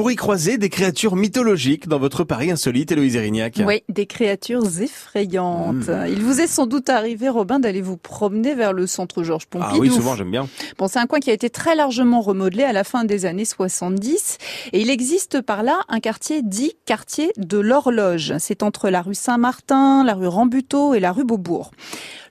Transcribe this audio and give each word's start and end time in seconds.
pour 0.00 0.10
y 0.10 0.16
croiser 0.16 0.56
des 0.56 0.70
créatures 0.70 1.14
mythologiques 1.14 1.86
dans 1.86 1.98
votre 1.98 2.24
Paris 2.24 2.50
insolite, 2.50 2.90
Héloïse 2.90 3.16
Erignac. 3.16 3.60
Oui, 3.66 3.82
des 3.90 4.06
créatures 4.06 4.80
effrayantes. 4.80 5.88
Mmh. 5.88 6.06
Il 6.08 6.22
vous 6.22 6.40
est 6.40 6.46
sans 6.46 6.64
doute 6.64 6.88
arrivé, 6.88 7.28
Robin, 7.28 7.60
d'aller 7.60 7.82
vous 7.82 7.98
promener 7.98 8.54
vers 8.54 8.72
le 8.72 8.86
centre 8.86 9.22
Georges 9.22 9.44
Pompidou. 9.44 9.74
Ah 9.74 9.78
oui, 9.78 9.90
souvent 9.90 10.16
j'aime 10.16 10.30
bien. 10.30 10.48
Bon, 10.78 10.88
c'est 10.88 11.00
un 11.00 11.04
coin 11.04 11.20
qui 11.20 11.28
a 11.28 11.34
été 11.34 11.50
très 11.50 11.74
largement 11.74 12.22
remodelé 12.22 12.64
à 12.64 12.72
la 12.72 12.82
fin 12.82 13.04
des 13.04 13.26
années 13.26 13.44
70 13.44 14.38
et 14.72 14.80
il 14.80 14.88
existe 14.88 15.42
par 15.42 15.62
là 15.62 15.80
un 15.90 16.00
quartier 16.00 16.40
dit 16.40 16.72
quartier 16.86 17.34
de 17.36 17.58
l'horloge. 17.58 18.32
C'est 18.38 18.62
entre 18.62 18.88
la 18.88 19.02
rue 19.02 19.14
Saint-Martin, 19.14 20.02
la 20.02 20.14
rue 20.14 20.28
Rambuteau 20.28 20.94
et 20.94 21.00
la 21.00 21.12
rue 21.12 21.24
Beaubourg. 21.24 21.72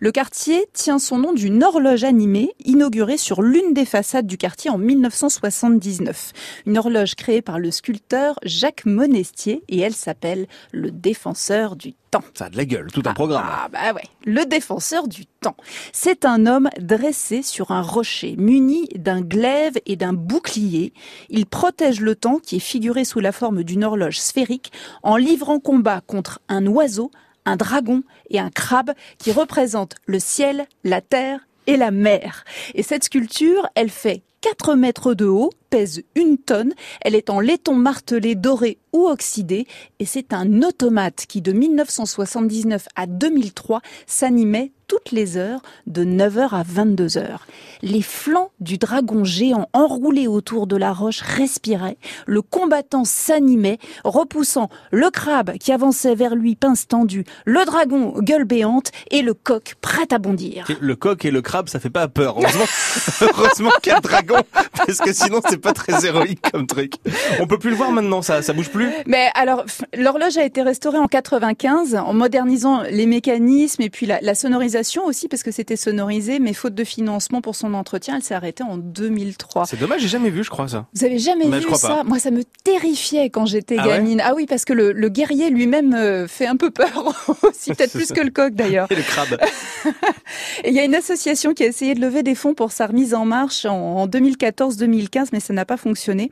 Le 0.01 0.13
quartier 0.13 0.65
tient 0.71 0.97
son 0.97 1.17
nom 1.17 1.33
d'une 1.33 1.61
horloge 1.61 2.05
animée 2.05 2.53
inaugurée 2.63 3.17
sur 3.17 3.41
l'une 3.41 3.73
des 3.73 3.83
façades 3.83 4.27
du 4.27 4.37
quartier 4.37 4.71
en 4.71 4.77
1979. 4.77 6.31
Une 6.65 6.77
horloge 6.77 7.15
créée 7.15 7.41
par 7.41 7.59
le 7.59 7.69
sculpteur 7.69 8.39
Jacques 8.43 8.85
Monestier 8.85 9.61
et 9.67 9.79
elle 9.79 9.93
s'appelle 9.93 10.47
le 10.71 10.91
défenseur 10.91 11.75
du 11.75 11.95
temps. 12.11 12.23
Ça 12.33 12.45
a 12.45 12.49
de 12.49 12.55
la 12.55 12.63
gueule, 12.63 12.89
tout 12.93 13.03
un 13.05 13.13
programme. 13.13 13.43
Ah 13.45 13.67
bah 13.67 13.93
ouais, 13.93 14.07
le 14.23 14.45
défenseur 14.45 15.09
du 15.09 15.25
temps. 15.25 15.57
C'est 15.91 16.23
un 16.23 16.45
homme 16.45 16.69
dressé 16.79 17.41
sur 17.41 17.71
un 17.71 17.81
rocher, 17.81 18.35
muni 18.37 18.87
d'un 18.95 19.19
glaive 19.19 19.79
et 19.85 19.97
d'un 19.97 20.13
bouclier. 20.13 20.93
Il 21.29 21.45
protège 21.45 21.99
le 21.99 22.15
temps 22.15 22.39
qui 22.39 22.55
est 22.55 22.59
figuré 22.59 23.03
sous 23.03 23.19
la 23.19 23.33
forme 23.33 23.63
d'une 23.63 23.83
horloge 23.83 24.21
sphérique 24.21 24.71
en 25.03 25.17
livrant 25.17 25.59
combat 25.59 25.99
contre 25.99 26.39
un 26.47 26.65
oiseau, 26.67 27.11
un 27.49 27.55
dragon 27.55 28.03
et 28.29 28.39
un 28.39 28.49
crabe 28.49 28.91
qui 29.17 29.31
représentent 29.31 29.95
le 30.05 30.19
ciel, 30.19 30.67
la 30.83 31.01
terre 31.01 31.41
et 31.67 31.77
la 31.77 31.91
mer. 31.91 32.45
Et 32.75 32.83
cette 32.83 33.03
sculpture, 33.03 33.67
elle 33.75 33.89
fait 33.89 34.21
4 34.41 34.75
mètres 34.75 35.13
de 35.13 35.25
haut, 35.25 35.51
pèse 35.69 36.01
une 36.15 36.37
tonne, 36.37 36.73
elle 37.01 37.15
est 37.15 37.29
en 37.29 37.39
laiton 37.39 37.75
martelé, 37.75 38.35
doré 38.35 38.77
ou 38.93 39.07
oxydé, 39.07 39.67
et 39.99 40.05
c'est 40.05 40.33
un 40.33 40.63
automate 40.63 41.25
qui 41.27 41.41
de 41.41 41.51
1979 41.51 42.87
à 42.95 43.05
2003 43.05 43.81
s'animait 44.07 44.71
toutes 44.87 45.11
les 45.11 45.37
heures 45.37 45.61
de 45.85 46.03
9h 46.03 46.49
à 46.49 46.63
22h. 46.63 47.37
Les 47.83 48.01
flancs 48.01 48.49
du 48.59 48.79
dragon 48.79 49.23
géant 49.23 49.69
enroulé 49.71 50.25
autour 50.25 50.65
de 50.65 50.75
la 50.75 50.91
roche 50.91 51.21
respiraient, 51.21 51.99
le 52.25 52.41
combattant 52.41 53.05
s'animait, 53.05 53.77
repoussant 54.03 54.69
le 54.91 55.11
crabe 55.11 55.57
qui 55.59 55.71
avançait 55.71 56.15
vers 56.15 56.33
lui 56.33 56.55
pince 56.55 56.87
tendue, 56.87 57.23
le 57.45 57.63
dragon 57.65 58.19
gueule 58.19 58.45
béante 58.45 58.91
et 59.11 59.21
le 59.21 59.35
coq 59.35 59.75
prêt 59.79 60.11
à 60.11 60.17
bondir. 60.17 60.65
Le 60.81 60.95
coq 60.95 61.23
et 61.23 61.31
le 61.31 61.43
crabe, 61.43 61.69
ça 61.69 61.79
fait 61.79 61.91
pas 61.91 62.07
peur. 62.07 62.35
Heureusement, 62.39 62.65
heureusement 63.21 63.71
dragon, 64.01 64.28
parce 64.85 64.99
que 64.99 65.13
sinon 65.13 65.41
c'est 65.49 65.57
pas 65.57 65.73
très 65.73 66.05
héroïque 66.05 66.41
comme 66.51 66.67
truc. 66.67 66.93
On 67.39 67.47
peut 67.47 67.57
plus 67.59 67.69
le 67.71 67.75
voir 67.75 67.91
maintenant, 67.91 68.21
ça, 68.21 68.41
ça 68.41 68.53
bouge 68.53 68.69
plus? 68.69 68.89
Mais 69.05 69.29
alors, 69.35 69.65
l'horloge 69.95 70.37
a 70.37 70.43
été 70.43 70.61
restaurée 70.61 70.97
en 70.97 71.07
95 71.07 71.95
en 71.95 72.13
modernisant 72.13 72.83
les 72.89 73.05
mécanismes 73.05 73.81
et 73.81 73.89
puis 73.89 74.05
la, 74.05 74.19
la 74.21 74.35
sonorisation 74.35 75.05
aussi 75.05 75.27
parce 75.27 75.43
que 75.43 75.51
c'était 75.51 75.75
sonorisé, 75.75 76.39
mais 76.39 76.53
faute 76.53 76.75
de 76.75 76.83
financement 76.83 77.41
pour 77.41 77.55
son 77.55 77.73
entretien, 77.73 78.15
elle 78.17 78.23
s'est 78.23 78.35
arrêtée 78.35 78.63
en 78.63 78.77
2003. 78.77 79.65
C'est 79.65 79.79
dommage, 79.79 80.01
j'ai 80.01 80.07
jamais 80.07 80.29
vu, 80.29 80.43
je 80.43 80.49
crois 80.49 80.67
ça. 80.67 80.85
Vous 80.93 81.03
avez 81.05 81.19
jamais 81.19 81.45
Mais 81.45 81.59
vu 81.59 81.67
ça 81.75 81.87
pas. 81.87 82.03
Moi, 82.03 82.19
ça 82.19 82.31
me 82.31 82.43
terrifiait 82.63 83.29
quand 83.29 83.45
j'étais 83.45 83.75
Ah 83.77 83.87
ouais 83.87 83.89
gamine. 83.97 84.21
ah 84.23 84.33
oui, 84.35 84.45
parce 84.45 84.65
que 84.65 84.73
le, 84.73 84.91
le 84.91 85.09
guerrier 85.09 85.49
lui-même 85.49 85.93
euh, 85.93 86.27
fait 86.27 86.47
un 86.47 86.55
peu 86.55 86.71
peur 86.71 87.13
aussi, 87.43 87.73
peut-être 87.73 87.93
plus 87.93 88.11
que 88.11 88.21
le 88.21 88.31
coq 88.31 88.53
d'ailleurs. 88.53 88.87
Et 88.91 88.95
le 88.95 89.01
crabe. 89.03 89.37
Et 90.63 90.69
il 90.69 90.73
y 90.75 90.79
a 90.79 90.83
une 90.83 90.95
association 90.95 91.53
qui 91.53 91.63
a 91.63 91.67
essayé 91.67 91.93
de 91.95 92.01
lever 92.01 92.23
des 92.23 92.35
fonds 92.35 92.53
pour 92.53 92.71
sa 92.71 92.87
remise 92.87 93.13
en 93.13 93.25
marche 93.25 93.65
en, 93.65 93.97
en 93.97 94.07
2014-2015, 94.19 95.29
mais 95.33 95.39
ça 95.39 95.53
n'a 95.53 95.65
pas 95.65 95.77
fonctionné. 95.77 96.29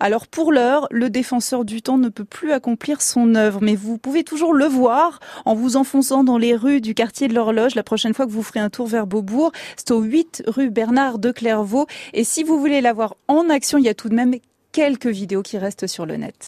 Alors 0.00 0.26
pour 0.26 0.52
l'heure, 0.52 0.86
le 0.90 1.10
défenseur 1.10 1.64
du 1.64 1.82
temps 1.82 1.98
ne 1.98 2.08
peut 2.08 2.24
plus 2.24 2.52
accomplir 2.52 3.02
son 3.02 3.34
œuvre, 3.34 3.60
mais 3.62 3.74
vous 3.74 3.98
pouvez 3.98 4.24
toujours 4.24 4.54
le 4.54 4.66
voir 4.66 5.20
en 5.44 5.54
vous 5.54 5.76
enfonçant 5.76 6.24
dans 6.24 6.38
les 6.38 6.54
rues 6.54 6.80
du 6.80 6.94
quartier 6.94 7.28
de 7.28 7.34
l'horloge 7.34 7.74
la 7.74 7.82
prochaine 7.82 8.14
fois 8.14 8.26
que 8.26 8.32
vous 8.32 8.42
ferez 8.42 8.60
un 8.60 8.70
tour 8.70 8.86
vers 8.86 9.06
Beaubourg. 9.06 9.52
C'est 9.76 9.90
au 9.90 10.00
8 10.00 10.44
rue 10.46 10.70
Bernard 10.70 11.18
de 11.18 11.30
Clairvaux. 11.30 11.86
Et 12.12 12.24
si 12.24 12.42
vous 12.42 12.58
voulez 12.58 12.80
la 12.80 12.92
voir 12.92 13.16
en 13.28 13.48
action, 13.50 13.78
il 13.78 13.84
y 13.84 13.88
a 13.88 13.94
tout 13.94 14.08
de 14.08 14.14
même 14.14 14.34
quelques 14.72 15.06
vidéos 15.06 15.42
qui 15.42 15.58
restent 15.58 15.86
sur 15.86 16.06
le 16.06 16.16
net. 16.16 16.34